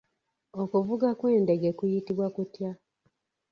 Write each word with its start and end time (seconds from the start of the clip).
Okuvuga 0.61 1.07
kw’endege 1.19 1.69
kuyitibwa 1.77 2.27
kutya? 2.35 2.69